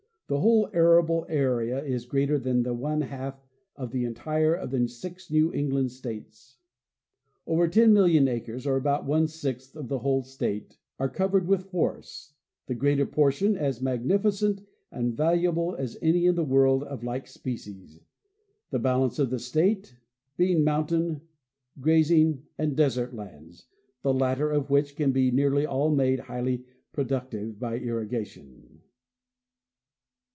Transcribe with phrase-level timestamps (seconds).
[0.27, 4.71] The whole arable area is greater than the one half of the entire area of
[4.71, 6.55] the six New England states.
[7.45, 12.33] Over 10,000,000 acres (or about one sixth of the whole state) are covered with forests,
[12.67, 17.99] the greater portion as magnificent and valuable as any in the world of like species,
[18.69, 19.97] the balance of the state
[20.37, 21.19] being mountain,
[21.81, 23.65] grazing, and desert lands,
[24.01, 26.63] the latter of which can be nearly all made highly
[26.93, 28.77] productive by irrigation.